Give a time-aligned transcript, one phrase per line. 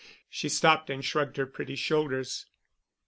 [0.31, 2.47] She stopped and shrugged her pretty shoulders.